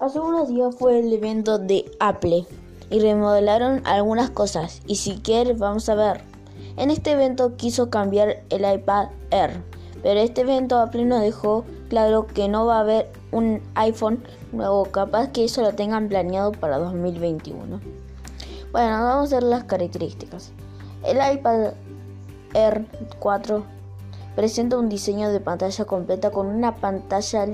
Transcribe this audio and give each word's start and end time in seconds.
Hace 0.00 0.18
unos 0.18 0.48
días 0.48 0.74
fue 0.76 0.98
el 0.98 1.12
evento 1.12 1.58
de 1.58 1.84
Apple 2.00 2.46
y 2.88 3.00
remodelaron 3.00 3.82
algunas 3.86 4.30
cosas 4.30 4.80
y 4.86 4.96
si 4.96 5.18
quieres 5.18 5.58
vamos 5.58 5.90
a 5.90 5.94
ver. 5.94 6.22
En 6.78 6.90
este 6.90 7.12
evento 7.12 7.58
quiso 7.58 7.90
cambiar 7.90 8.42
el 8.48 8.64
iPad 8.64 9.08
Air, 9.30 9.62
pero 10.02 10.18
este 10.20 10.40
evento 10.40 10.78
Apple 10.78 11.04
nos 11.04 11.20
dejó 11.20 11.66
claro 11.90 12.26
que 12.26 12.48
no 12.48 12.64
va 12.64 12.78
a 12.78 12.80
haber 12.80 13.12
un 13.30 13.60
iPhone 13.74 14.24
nuevo, 14.52 14.86
capaz 14.86 15.32
que 15.32 15.44
eso 15.44 15.60
lo 15.60 15.74
tengan 15.74 16.08
planeado 16.08 16.52
para 16.52 16.78
2021. 16.78 17.78
Bueno, 18.72 18.90
vamos 19.04 19.30
a 19.30 19.36
ver 19.36 19.42
las 19.42 19.64
características. 19.64 20.52
El 21.04 21.18
iPad 21.18 21.74
Air 22.54 22.86
4 23.18 23.64
presenta 24.34 24.78
un 24.78 24.88
diseño 24.88 25.30
de 25.30 25.40
pantalla 25.40 25.84
completa 25.84 26.30
con 26.30 26.46
una 26.46 26.76
pantalla 26.76 27.44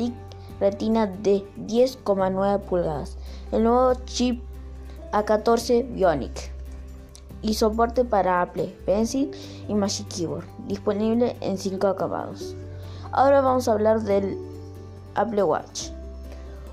Retina 0.59 1.07
de 1.07 1.47
10,9 1.67 2.61
pulgadas, 2.61 3.19
el 3.53 3.65
nuevo 3.65 3.93
chip 4.07 4.43
A14 5.13 5.93
Bionic 5.93 6.51
y 7.43 7.55
soporte 7.55 8.07
para 8.07 8.41
Apple 8.41 8.75
Pencil 8.87 9.31
y 9.69 9.75
Magic 9.75 10.09
Keyboard, 10.09 10.47
disponible 10.67 11.37
en 11.43 11.59
5 11.59 11.87
acabados. 11.87 12.57
Ahora 13.13 13.43
vamos 13.43 13.69
a 13.69 13.73
hablar 13.73 14.01
del 14.01 14.39
Apple 15.15 15.43
Watch. 15.43 15.91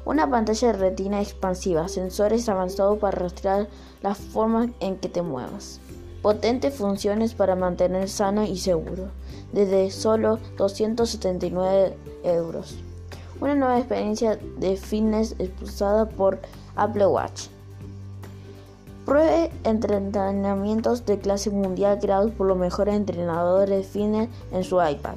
Una 0.05 0.29
pantalla 0.29 0.71
de 0.71 0.79
retina 0.79 1.21
expansiva, 1.21 1.89
sensores 1.89 2.47
avanzados 2.47 2.99
para 2.99 3.19
rastrear 3.19 3.67
la 4.01 4.15
forma 4.15 4.69
en 4.79 4.95
que 4.95 5.09
te 5.09 5.21
muevas. 5.21 5.81
Potentes 6.21 6.73
funciones 6.73 7.33
para 7.33 7.57
mantener 7.57 8.07
sano 8.07 8.45
y 8.45 8.57
seguro, 8.57 9.11
desde 9.51 9.91
solo 9.91 10.39
279 10.57 11.97
euros 12.23 12.77
una 13.39 13.55
nueva 13.55 13.79
experiencia 13.79 14.39
de 14.57 14.77
fitness 14.77 15.35
expulsada 15.39 16.07
por 16.09 16.39
Apple 16.75 17.07
Watch. 17.07 17.47
Pruebe 19.05 19.51
entrenamientos 19.65 21.05
de 21.05 21.19
clase 21.19 21.49
mundial 21.49 21.99
creados 21.99 22.31
por 22.31 22.47
los 22.47 22.57
mejores 22.57 22.95
entrenadores 22.95 23.69
de 23.69 23.83
fitness 23.83 24.29
en 24.51 24.63
su 24.63 24.81
iPad, 24.81 25.15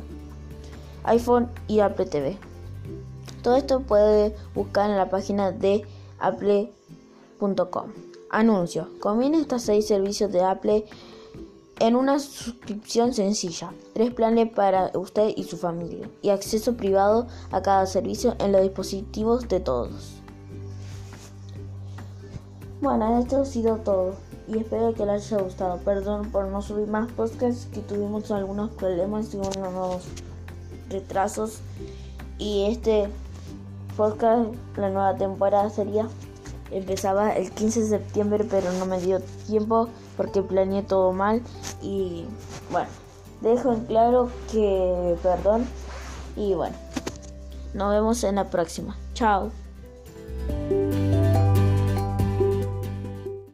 iPhone 1.05 1.49
y 1.69 1.81
Apple 1.81 2.07
TV. 2.07 2.37
Todo 3.43 3.57
esto 3.57 3.81
puede 3.81 4.35
buscar 4.55 4.91
en 4.91 4.97
la 4.97 5.09
página 5.09 5.53
de 5.53 5.87
apple.com. 6.19 7.93
Anuncio. 8.29 8.89
Combine 8.99 9.39
estos 9.39 9.63
seis 9.63 9.87
servicios 9.87 10.33
de 10.33 10.43
Apple 10.43 10.85
en 11.81 11.97
una 11.97 12.19
suscripción 12.19 13.13
sencilla, 13.13 13.73
tres 13.93 14.13
planes 14.15 14.51
para 14.51 14.91
usted 14.95 15.33
y 15.37 15.45
su 15.45 15.57
familia 15.57 16.09
y 16.23 16.31
acceso 16.31 16.77
privado 16.77 17.27
a 17.51 17.63
cada 17.63 17.87
servicio 17.87 18.35
en 18.39 18.53
los 18.53 18.63
dispositivos 18.63 19.49
de 19.49 19.61
todos. 19.61 20.23
Bueno, 22.81 23.19
esto 23.19 23.43
ha 23.43 23.45
sido 23.45 23.77
todo 23.77 24.15
y 24.49 24.59
espero 24.59 24.95
que 24.95 25.07
les 25.07 25.33
haya 25.33 25.43
gustado. 25.43 25.79
Perdón 25.79 26.31
por 26.31 26.47
no 26.49 26.63
subir 26.63 26.87
más 26.89 27.11
podcasts 27.13 27.69
que 27.73 27.81
tuvimos 27.81 28.31
algunos 28.31 28.71
problemas 28.71 29.35
y 29.35 29.39
unos 29.39 30.05
retrasos 30.89 31.61
y 32.39 32.67
este 32.71 33.09
podcast, 33.97 34.51
la 34.77 34.91
nueva 34.91 35.17
temporada 35.17 35.71
sería 35.71 36.07
empezaba 36.71 37.33
el 37.33 37.51
15 37.51 37.81
de 37.81 37.89
septiembre, 37.89 38.45
pero 38.49 38.73
no 38.73 38.87
me 38.87 39.01
dio 39.01 39.21
tiempo 39.47 39.89
porque 40.17 40.43
planeé 40.43 40.83
todo 40.83 41.13
mal. 41.13 41.43
Y 41.83 42.25
bueno, 42.71 42.89
dejo 43.41 43.73
en 43.73 43.85
claro 43.85 44.31
que 44.51 45.17
perdón. 45.23 45.67
Y 46.37 46.55
bueno, 46.55 46.77
nos 47.75 47.93
vemos 47.93 48.25
en 48.25 48.37
la 48.37 48.51
próxima. 48.51 48.97
Chao. 49.15 49.51